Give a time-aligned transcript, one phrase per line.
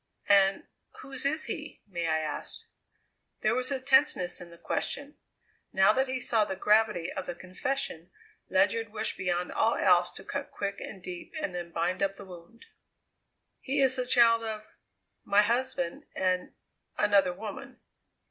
[0.29, 0.63] "And
[1.01, 2.65] whose is he may I ask?"
[3.41, 5.17] There was a tenseness in the question.
[5.71, 8.09] Now that he saw the gravity of the confession
[8.49, 12.25] Ledyard wished beyond all else to cut quick and deep and then bind up the
[12.25, 12.65] wound.
[13.59, 14.65] "He is the child of
[15.23, 16.55] my husband, and
[16.97, 17.79] another woman."